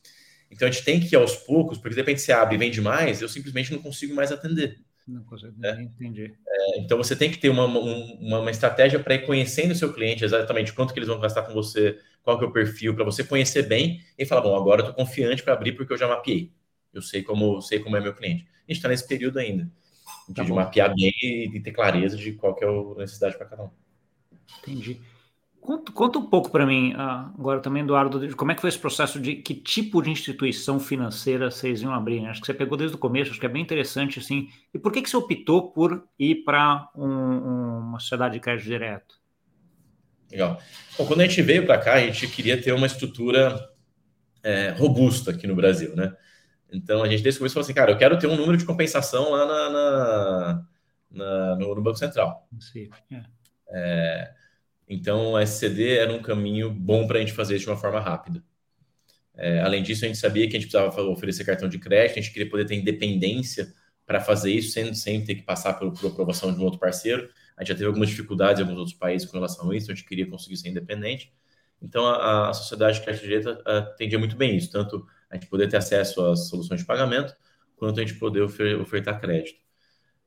[0.50, 2.80] Então a gente tem que ir aos poucos, porque de repente você abre e vende
[2.80, 4.78] mais, eu simplesmente não consigo mais atender.
[5.08, 5.82] Não consigo é.
[5.82, 6.38] entender.
[6.46, 9.92] É, então você tem que ter uma, uma, uma estratégia para ir conhecendo o seu
[9.92, 13.04] cliente, exatamente quanto que eles vão gastar com você, qual que é o perfil, para
[13.04, 16.08] você conhecer bem e falar, bom, agora eu estou confiante para abrir porque eu já
[16.08, 16.52] mapeei.
[16.92, 18.44] Eu sei como, sei como é meu cliente.
[18.44, 19.70] A gente está nesse período ainda.
[20.34, 23.64] Tá de mapear bem e ter clareza de qual que é a necessidade para cada
[23.64, 23.70] um.
[24.60, 25.00] Entendi.
[25.60, 28.78] Conta, conta um pouco para mim, uh, agora também, Eduardo, como é que foi esse
[28.78, 32.20] processo de que tipo de instituição financeira vocês iam abrir?
[32.20, 32.30] Né?
[32.30, 34.48] Acho que você pegou desde o começo, acho que é bem interessante, assim.
[34.72, 38.66] E por que, que você optou por ir para um, um, uma sociedade de crédito
[38.66, 39.16] direto?
[40.30, 40.60] Legal.
[40.96, 43.58] Bom, quando a gente veio para cá, a gente queria ter uma estrutura
[44.44, 46.14] é, robusta aqui no Brasil, né?
[46.72, 48.64] Então a gente desde o começo falou assim, cara, eu quero ter um número de
[48.64, 50.66] compensação lá na, na,
[51.10, 52.48] na no, no, Banco Central.
[52.58, 52.88] Sim.
[53.10, 53.36] É.
[53.68, 54.34] É,
[54.88, 58.00] então, o SCD era um caminho bom para a gente fazer isso de uma forma
[58.00, 58.42] rápida.
[59.34, 62.22] É, além disso, a gente sabia que a gente precisava oferecer cartão de crédito, a
[62.22, 63.72] gente queria poder ter independência
[64.06, 67.28] para fazer isso sem, sem ter que passar por, por aprovação de um outro parceiro.
[67.56, 69.94] A gente já teve algumas dificuldades em alguns outros países com relação a isso, a
[69.94, 71.32] gente queria conseguir ser independente.
[71.82, 75.68] Então, a, a sociedade de crédito direito atendia muito bem isso, tanto a gente poder
[75.68, 77.34] ter acesso às soluções de pagamento,
[77.76, 79.60] quanto a gente poder ofer, ofertar crédito.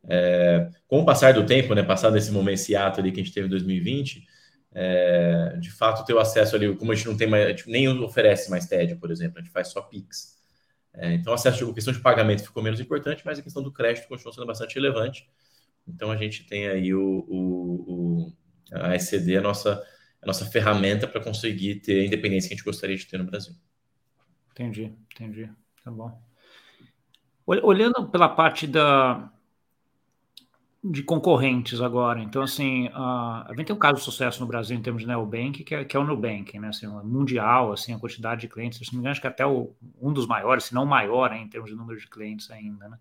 [0.08, 3.24] É, com o passar do tempo, né, passado esse momento, esse ato ali que a
[3.24, 4.26] gente teve em 2020,
[4.74, 8.50] é, de fato ter o acesso ali, como a gente não tem mais, nem oferece
[8.50, 10.38] mais TED, por exemplo, a gente faz só Pix.
[10.94, 14.08] É, então, acesso, a questão de pagamento ficou menos importante, mas a questão do crédito
[14.08, 15.28] continua sendo bastante relevante.
[15.88, 18.34] Então, a gente tem aí o, o, o
[18.72, 19.84] a SCD, a nossa,
[20.22, 23.24] a nossa ferramenta para conseguir ter a independência que a gente gostaria de ter no
[23.26, 23.56] Brasil.
[24.60, 25.50] Entendi, entendi.
[25.86, 26.22] Tá bom.
[27.48, 29.32] Olhando pela parte da,
[30.84, 32.22] de concorrentes agora.
[32.22, 35.64] Então, assim, a, gente tem um caso de sucesso no Brasil em termos de neobank,
[35.64, 36.68] que é, que é o Nubank, né?
[36.68, 39.74] Assim, mundial, assim, a quantidade de clientes, se não me engano, acho que até o,
[40.02, 42.90] um dos maiores, se não o maior, né, em termos de número de clientes ainda,
[42.90, 43.00] né?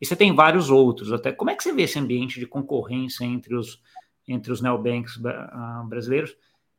[0.00, 1.32] E você tem vários outros até.
[1.32, 3.82] Como é que você vê esse ambiente de concorrência entre os,
[4.28, 6.34] entre os neobanks uh, brasileiros?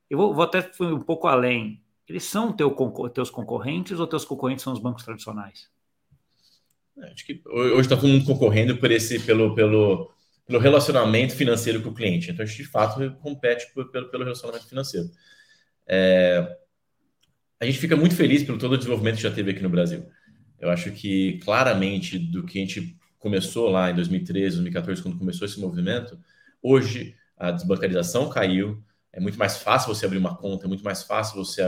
[0.10, 1.84] Eu vou, vou até um pouco além.
[2.08, 2.76] Eles são teu,
[3.14, 5.70] teus concorrentes ou teus concorrentes são os bancos tradicionais?
[7.04, 10.12] Acho que hoje está todo mundo concorrendo por esse, pelo, pelo,
[10.46, 12.30] pelo relacionamento financeiro com o cliente.
[12.30, 15.10] Então, a gente, de fato, compete pelo, pelo relacionamento financeiro.
[15.88, 16.58] É,
[17.60, 20.06] a gente fica muito feliz pelo todo o desenvolvimento que já teve aqui no Brasil.
[20.60, 25.46] Eu acho que, claramente, do que a gente começou lá em 2013, 2014, quando começou
[25.46, 26.20] esse movimento,
[26.62, 28.84] hoje a desbancarização caiu,
[29.14, 31.62] é muito mais fácil você abrir uma conta, é muito mais fácil você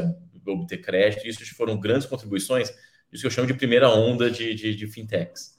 [0.46, 1.28] obter crédito.
[1.28, 2.70] Isso foram grandes contribuições,
[3.12, 5.54] isso que eu chamo de primeira onda de, de, de fintechs.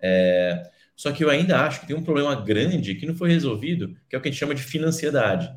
[0.00, 3.96] É, só que eu ainda acho que tem um problema grande que não foi resolvido,
[4.08, 5.50] que é o que a gente chama de financiedade,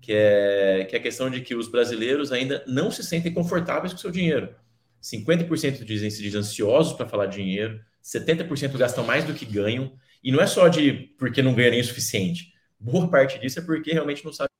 [0.00, 3.92] que é, que é a questão de que os brasileiros ainda não se sentem confortáveis
[3.92, 4.54] com o seu dinheiro.
[5.02, 9.92] 50% dizem se dizem ansiosos para falar de dinheiro, 70% gastam mais do que ganham,
[10.22, 12.52] e não é só de porque não ganham nem o suficiente.
[12.80, 14.53] Boa parte disso é porque realmente não sabe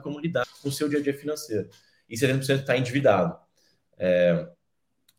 [0.00, 1.68] como lidar com o seu dia a dia financeiro.
[2.08, 3.38] E 70% está endividado.
[3.98, 4.48] É,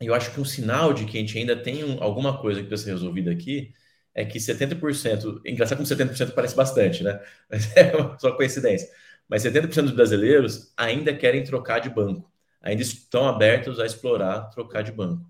[0.01, 2.67] eu acho que um sinal de que a gente ainda tem um, alguma coisa que
[2.67, 3.73] precisa ser resolvida aqui
[4.13, 7.19] é que 70%, engraçado como 70% parece bastante, né?
[7.49, 8.89] Mas é só coincidência.
[9.27, 12.31] Mas 70% dos brasileiros ainda querem trocar de banco,
[12.61, 15.25] ainda estão abertos a explorar trocar de banco.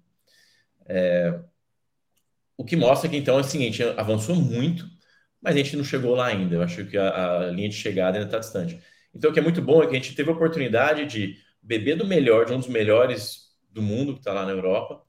[0.85, 1.39] É,
[2.57, 4.87] o que mostra que então assim, a gente avançou muito,
[5.41, 6.55] mas a gente não chegou lá ainda.
[6.55, 8.81] Eu acho que a, a linha de chegada ainda está distante.
[9.13, 11.95] Então, o que é muito bom é que a gente teve a oportunidade de beber
[11.95, 15.01] do melhor, de um dos melhores do mundo que está lá na Europa,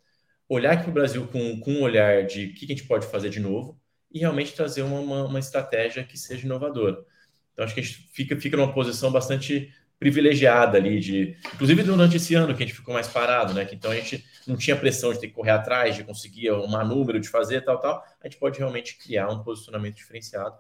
[0.49, 3.07] olhar aqui para o Brasil com, com um olhar de o que a gente pode
[3.07, 3.81] fazer de novo
[4.13, 7.05] e realmente trazer uma, uma, uma, estratégia que seja inovadora.
[7.53, 12.17] Então, acho que a gente fica, fica numa posição bastante privilegiada ali, de, inclusive durante
[12.17, 13.65] esse ano que a gente ficou mais parado, né?
[13.65, 16.85] Que então a gente não tinha pressão de ter que correr atrás, de conseguir arrumar
[16.85, 18.05] número, de fazer tal, tal.
[18.21, 20.57] A gente pode realmente criar um posicionamento diferenciado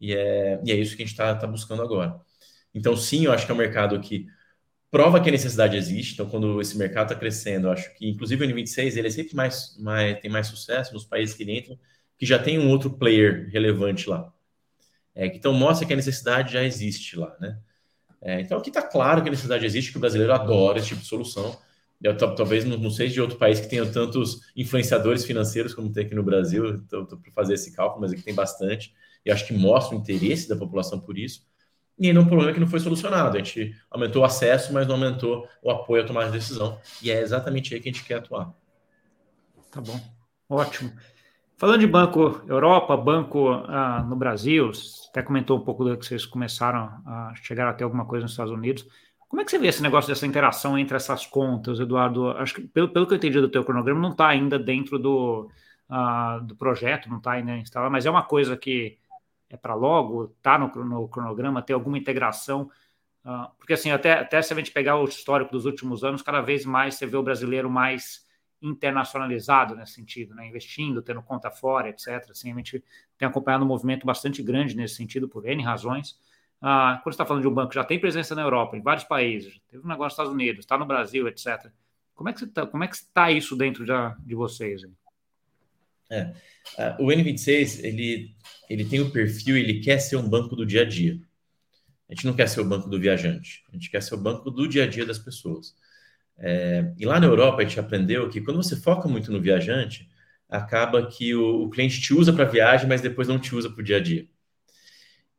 [0.00, 2.20] e é, e é isso que a gente está tá buscando agora.
[2.74, 4.26] Então, sim, eu acho que é um mercado que
[4.90, 6.14] prova que a necessidade existe.
[6.14, 9.34] Então, quando esse mercado está crescendo, eu acho que, inclusive, o N26 ele é sempre
[9.34, 11.78] mais, mais, tem mais sucesso nos países que ele entra,
[12.18, 14.32] que já tem um outro player relevante lá.
[15.14, 17.58] É, então, mostra que a necessidade já existe lá, né?
[18.20, 21.00] É, então, aqui está claro que a necessidade existe, que o brasileiro adora esse tipo
[21.00, 21.58] de solução.
[22.02, 26.04] Eu, talvez não, não sei de outro país que tenha tantos influenciadores financeiros como tem
[26.04, 28.94] aqui no Brasil, estou para fazer esse cálculo, mas aqui tem bastante.
[29.24, 31.46] E acho que mostra o interesse da população por isso.
[32.02, 33.36] E ainda um problema que não foi solucionado.
[33.36, 36.76] A gente aumentou o acesso, mas não aumentou o apoio à tomada de decisão.
[37.00, 38.52] E é exatamente aí que a gente quer atuar.
[39.70, 40.00] Tá bom.
[40.48, 40.92] Ótimo.
[41.56, 44.72] Falando de Banco Europa, Banco ah, no Brasil,
[45.10, 48.52] até comentou um pouco do que vocês começaram a chegar até alguma coisa nos Estados
[48.52, 48.84] Unidos.
[49.28, 52.30] Como é que você vê esse negócio dessa interação entre essas contas, Eduardo?
[52.30, 55.48] Acho que, pelo, pelo que eu entendi do teu cronograma, não está ainda dentro do,
[55.88, 58.98] uh, do projeto, não está ainda instalado, mas é uma coisa que
[59.52, 62.70] é para logo, tá no, no, cronograma, ter alguma integração,
[63.24, 66.40] uh, porque assim, até, até se a gente pegar o histórico dos últimos anos, cada
[66.40, 68.26] vez mais você vê o brasileiro mais
[68.62, 70.48] internacionalizado nesse sentido, né?
[70.48, 72.30] investindo, tendo conta fora, etc.
[72.30, 72.82] Assim, a gente
[73.18, 76.12] tem acompanhado um movimento bastante grande nesse sentido, por N razões.
[76.62, 79.04] Uh, quando está falando de um banco que já tem presença na Europa, em vários
[79.04, 81.70] países, teve um negócio nos Estados Unidos, está no Brasil, etc.
[82.14, 84.84] Como é que está como é que está isso dentro de, de vocês?
[84.84, 84.96] Hein?
[86.12, 86.30] É.
[86.98, 88.36] Uh, o N26 ele,
[88.68, 91.18] ele tem o perfil, ele quer ser um banco do dia a dia.
[92.08, 94.50] A gente não quer ser o banco do viajante, a gente quer ser o banco
[94.50, 95.74] do dia a dia das pessoas.
[96.38, 100.08] É, e lá na Europa a gente aprendeu que quando você foca muito no viajante,
[100.48, 103.80] acaba que o, o cliente te usa para viagem, mas depois não te usa para
[103.80, 104.28] o dia a dia.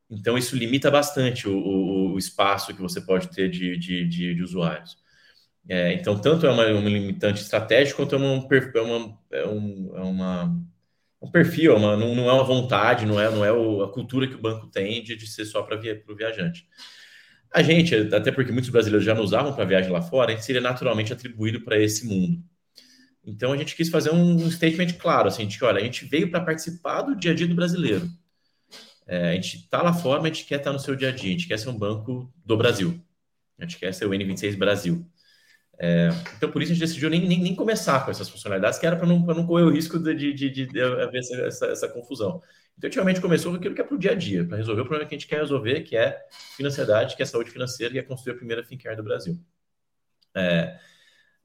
[0.10, 4.36] Então isso limita bastante o, o, o espaço que você pode ter de, de, de,
[4.36, 4.98] de usuários.
[5.68, 9.92] É, então, tanto é uma, uma limitante estratégica, quanto é, uma, é, uma, é, um,
[9.96, 10.62] é uma,
[11.22, 13.92] um perfil, é uma, não, não, é uma vontade, não é, não é o, a
[13.92, 16.68] cultura que o banco tem de, de ser só para o viajante.
[17.54, 20.46] A gente, até porque muitos brasileiros já não usavam para viagem lá fora, a gente
[20.46, 22.44] seria naturalmente atribuído para esse mundo.
[23.26, 26.30] Então a gente quis fazer um statement claro, assim, de que, olha, a gente veio
[26.30, 28.10] para participar do dia a dia do brasileiro.
[29.08, 31.10] É, a gente está lá fora, mas a gente quer estar tá no seu dia
[31.10, 33.00] a dia, a gente quer ser um banco do Brasil.
[33.58, 35.06] A gente quer ser o N26 Brasil.
[35.80, 38.86] É, então, por isso a gente decidiu nem, nem, nem, começar com essas funcionalidades, que
[38.86, 41.88] era para não, não correr o risco de, de, de, de haver essa, essa, essa,
[41.90, 42.42] confusão.
[42.78, 44.86] Então, ultimamente começou com aquilo que é para o dia a dia, para resolver o
[44.86, 46.18] problema que a gente quer resolver, que é
[46.56, 49.38] financiariedade, que é saúde financeira e é construir a primeira FinCare do Brasil.
[50.36, 50.78] É,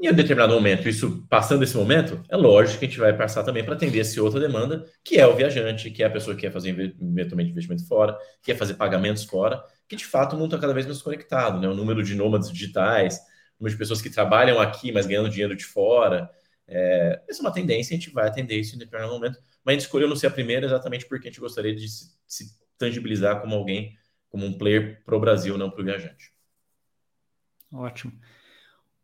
[0.01, 3.43] em um determinado momento, isso passando esse momento, é lógico que a gente vai passar
[3.43, 6.43] também para atender essa outra demanda, que é o viajante, que é a pessoa que
[6.43, 10.55] quer fazer eventualmente investimento fora, que quer fazer pagamentos fora, que de fato o mundo
[10.55, 11.67] está cada vez mais conectado, né?
[11.69, 13.19] O número de nômades digitais,
[13.59, 16.31] número de pessoas que trabalham aqui, mas ganhando dinheiro de fora.
[16.67, 19.73] É, essa é uma tendência, a gente vai atender isso em determinado momento, mas a
[19.73, 23.41] gente escolheu não ser a primeira exatamente porque a gente gostaria de se, se tangibilizar
[23.41, 23.97] como alguém,
[24.29, 26.33] como um player para o Brasil, não para o viajante.
[27.73, 28.13] Ótimo.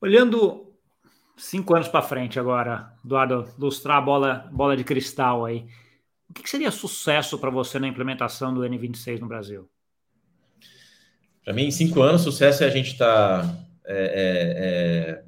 [0.00, 0.74] Olhando
[1.36, 5.66] cinco anos para frente agora, Eduardo, ilustrar a bola, bola de cristal aí.
[6.28, 9.68] O que seria sucesso para você na implementação do N26 no Brasil?
[11.44, 15.24] Para mim, em cinco anos, sucesso é a gente estar tá é, é, é,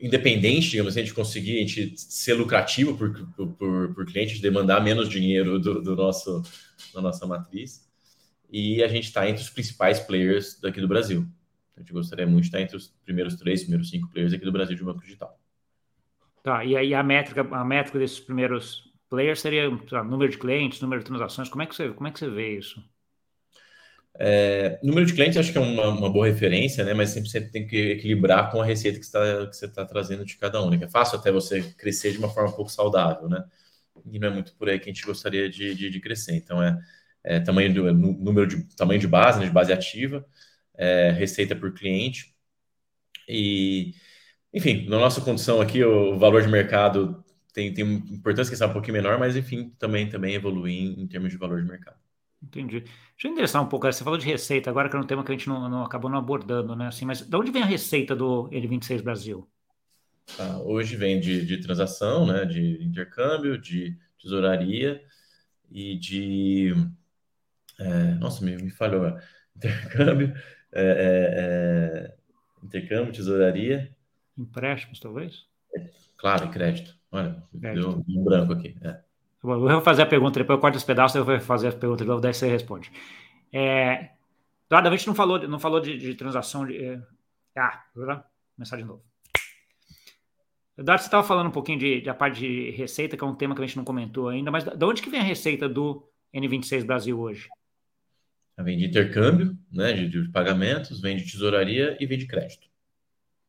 [0.00, 3.12] independente, digamos assim, de conseguir a gente ser lucrativo por,
[3.56, 6.42] por, por, cliente, demandar menos dinheiro do, do, nosso,
[6.92, 7.88] da nossa matriz.
[8.50, 11.26] e a gente está entre os principais players daqui do Brasil.
[11.76, 14.52] A gente gostaria muito de estar entre os primeiros três, primeiros cinco players aqui do
[14.52, 15.38] Brasil de banco digital.
[16.42, 20.80] Tá, e aí a métrica, a métrica desses primeiros players seria lá, número de clientes,
[20.80, 21.48] número de transações.
[21.48, 22.84] Como é que você, como é que você vê isso?
[24.16, 26.94] É, número de clientes acho que é uma, uma, boa referência, né?
[26.94, 30.62] Mas sempre você tem que equilibrar com a receita que, você está trazendo de cada
[30.62, 30.70] um.
[30.70, 30.78] Né?
[30.82, 33.44] É fácil até você crescer de uma forma um pouco saudável, né?
[34.10, 36.34] E não é muito por aí que a gente gostaria de, de, de crescer.
[36.34, 36.78] Então é,
[37.24, 40.24] é, tamanho do número de tamanho de base, né, de base ativa,
[40.76, 42.34] é, receita por cliente
[43.28, 43.94] e
[44.52, 48.72] enfim, na nossa condição aqui o valor de mercado tem, tem importância que está um
[48.72, 52.03] pouquinho menor, mas enfim também também evoluir em, em termos de valor de mercado.
[52.44, 52.80] Entendi.
[52.80, 53.86] Deixa eu interessar um pouco.
[53.86, 56.10] Você falou de receita, agora que é um tema que a gente não, não acabou
[56.10, 56.88] não abordando, né?
[56.88, 59.48] Assim, mas de onde vem a receita do N26 Brasil?
[60.38, 62.44] Ah, hoje vem de, de transação, né?
[62.44, 65.02] De intercâmbio, de tesouraria
[65.70, 66.74] e de.
[67.78, 69.18] É, nossa, me, me falhou.
[69.56, 70.34] Intercâmbio,
[70.72, 72.16] é, é, é,
[72.62, 73.94] intercâmbio, tesouraria.
[74.36, 75.46] Empréstimos, talvez?
[76.16, 76.96] claro, e crédito.
[77.12, 78.02] Olha, crédito.
[78.04, 78.76] deu um branco aqui.
[78.82, 79.00] É.
[79.44, 82.08] Vou fazer a pergunta, depois eu corto os pedaços, eu vou fazer a pergunta de
[82.08, 82.90] novo, daí você responde.
[83.52, 84.08] É,
[84.66, 86.82] Eduardo, a gente não falou, não falou de, de transação de.
[86.82, 86.98] É,
[87.58, 88.06] ah, vou
[88.56, 89.04] começar de novo.
[90.78, 93.34] Eduardo, você estava falando um pouquinho de, de, a parte de receita, que é um
[93.34, 96.08] tema que a gente não comentou ainda, mas de onde que vem a receita do
[96.34, 97.46] N26 Brasil hoje?
[98.58, 102.66] Vem de intercâmbio, né, de, de pagamentos, vem de tesouraria e vem de crédito.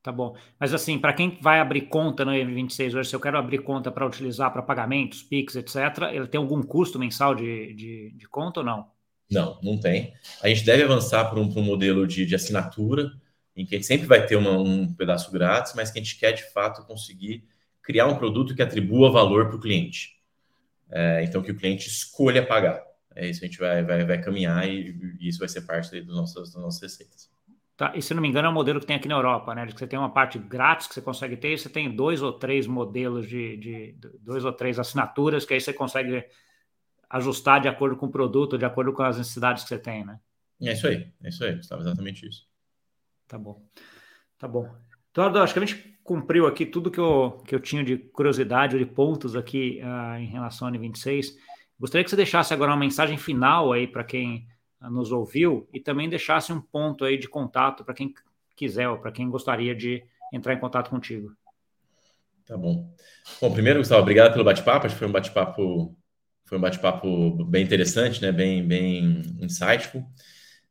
[0.06, 0.36] Tá bom.
[0.60, 3.92] Mas assim, para quem vai abrir conta no M26 hoje, se eu quero abrir conta
[3.92, 5.78] para utilizar para pagamentos, PIX, etc.,
[6.14, 8.88] ele tem algum custo mensal de, de, de, conta ou não?
[9.32, 10.14] Não, não tem.
[10.44, 13.14] A gente deve avançar para um, um, modelo de, de, assinatura,
[13.56, 16.20] em que a gente sempre vai ter uma, um pedaço grátis, mas que a gente
[16.20, 17.44] quer de fato conseguir
[17.82, 20.20] criar um produto que atribua valor para o cliente.
[20.92, 22.80] É, então, que o cliente escolha pagar.
[23.16, 26.16] É isso, a gente vai, vai, vai caminhar e, e isso vai ser parte das
[26.16, 27.35] nossas, das nossas receitas.
[27.78, 29.66] Tá, e se não me engano, é o modelo que tem aqui na Europa, né?
[29.66, 32.22] De que você tem uma parte grátis que você consegue ter, e você tem dois
[32.22, 36.26] ou três modelos de, de, dois ou três assinaturas que aí você consegue
[37.10, 40.20] ajustar de acordo com o produto, de acordo com as necessidades que você tem, né?
[40.62, 42.48] É isso aí, é isso aí, estava exatamente isso.
[43.28, 43.62] Tá bom.
[44.38, 44.74] Tá bom.
[45.12, 48.78] Eduardo, acho que a gente cumpriu aqui tudo que eu, que eu tinha de curiosidade,
[48.78, 51.34] de pontos aqui uh, em relação ao N26.
[51.80, 54.48] Gostaria que você deixasse agora uma mensagem final aí para quem
[54.90, 58.14] nos ouviu e também deixasse um ponto aí de contato para quem
[58.56, 61.36] quiser ou para quem gostaria de entrar em contato contigo.
[62.46, 62.94] Tá bom.
[63.42, 64.86] Bom, primeiro, Gustavo, obrigado pelo bate-papo.
[64.86, 65.96] Acho que foi um bate-papo
[66.46, 68.32] foi um bate-papo bem interessante, né?
[68.32, 70.06] Bem, bem insightful.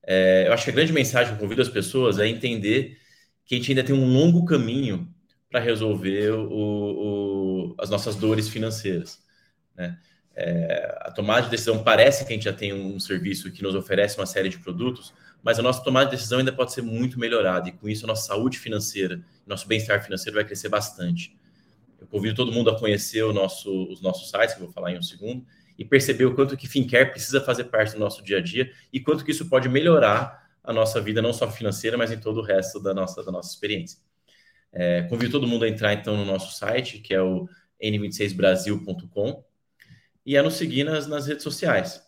[0.06, 2.98] É, eu acho que a grande mensagem que eu convido as pessoas é entender
[3.44, 5.12] que a gente ainda tem um longo caminho
[5.50, 9.20] para resolver o, o, as nossas dores financeiras.
[9.76, 9.98] Né?
[10.36, 13.74] É, a tomada de decisão parece que a gente já tem um serviço que nos
[13.74, 17.18] oferece uma série de produtos, mas a nossa tomada de decisão ainda pode ser muito
[17.18, 21.36] melhorada, e com isso a nossa saúde financeira, nosso bem-estar financeiro vai crescer bastante.
[22.00, 24.98] Eu convido todo mundo a conhecer nosso, os nossos sites, que eu vou falar em
[24.98, 25.46] um segundo,
[25.78, 29.00] e perceber o quanto que Fincare precisa fazer parte do nosso dia a dia e
[29.00, 32.42] quanto que isso pode melhorar a nossa vida, não só financeira, mas em todo o
[32.42, 33.98] resto da nossa, da nossa experiência.
[34.72, 37.48] É, convido todo mundo a entrar então no nosso site, que é o
[37.82, 39.44] n26brasil.com,
[40.24, 42.02] e a nos seguir nas, nas redes sociais.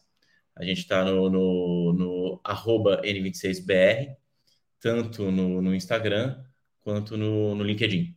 [0.57, 4.17] A gente está no, no, no N26BR,
[4.81, 6.43] tanto no, no Instagram
[6.81, 8.17] quanto no, no LinkedIn.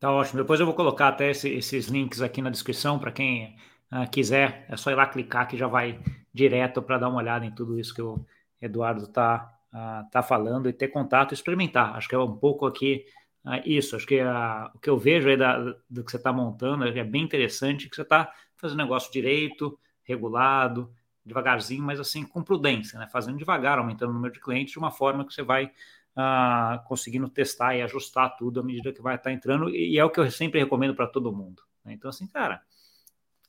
[0.00, 0.40] Tá ótimo.
[0.40, 3.56] Depois eu vou colocar até esse, esses links aqui na descrição para quem
[3.92, 4.66] uh, quiser.
[4.68, 6.00] É só ir lá clicar que já vai
[6.32, 8.24] direto para dar uma olhada em tudo isso que o
[8.60, 11.94] Eduardo está uh, tá falando e ter contato experimentar.
[11.96, 13.21] Acho que é um pouco aqui ah,
[13.64, 15.58] isso, acho que a, o que eu vejo aí da,
[15.90, 20.92] do que você está montando é bem interessante, que você está fazendo negócio direito, regulado,
[21.24, 23.08] devagarzinho, mas assim com prudência, né?
[23.12, 25.72] Fazendo devagar, aumentando o número de clientes de uma forma que você vai
[26.14, 30.04] ah, conseguindo testar e ajustar tudo à medida que vai estar tá entrando, e é
[30.04, 31.62] o que eu sempre recomendo para todo mundo.
[31.84, 31.92] Né?
[31.94, 32.62] Então, assim, cara,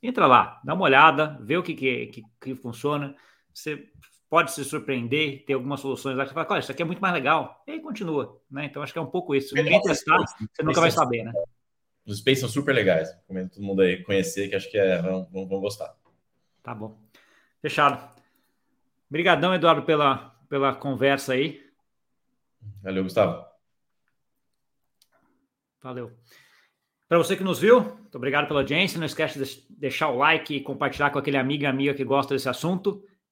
[0.02, 3.16] entra lá, dá uma olhada, vê o que, que, que, que funciona.
[3.54, 3.90] Você
[4.34, 7.00] pode se surpreender, ter algumas soluções lá que você fala, olha, isso aqui é muito
[7.00, 7.64] mais legal.
[7.68, 8.66] E aí continua, né?
[8.66, 9.50] Então acho que é um pouco isso.
[9.50, 11.32] Se ninguém testar, você nunca vai saber, né?
[12.04, 13.14] Os Space são super legais.
[13.14, 15.96] Recomendo todo mundo aí conhecer, que acho que é, vão, vão gostar.
[16.64, 16.98] Tá bom.
[17.62, 18.12] Fechado.
[19.08, 21.62] Obrigadão, Eduardo, pela, pela conversa aí.
[22.82, 23.46] Valeu, Gustavo.
[25.80, 26.12] Valeu.
[27.08, 28.98] Para você que nos viu, muito obrigado pela audiência.
[28.98, 32.34] Não esquece de deixar o like e compartilhar com aquele amigo e amiga que gosta
[32.34, 33.06] desse assunto